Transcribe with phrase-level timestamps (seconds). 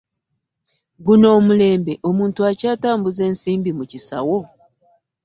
[1.05, 4.37] Guno omulembe omuntu akyatambuza ensimbi mu kisawo?